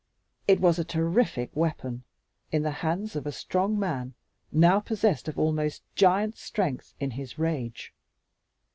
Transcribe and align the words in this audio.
It 0.47 0.59
was 0.59 0.79
a 0.79 0.83
terrific 0.83 1.55
weapon 1.55 2.05
in 2.51 2.63
the 2.63 2.71
hands 2.81 3.15
of 3.15 3.27
a 3.27 3.31
strong 3.31 3.77
man, 3.77 4.15
now 4.51 4.79
possessed 4.79 5.27
of 5.27 5.37
almost 5.37 5.83
giant 5.95 6.37
strength 6.37 6.95
in 6.99 7.11
his 7.11 7.37
rage. 7.37 7.93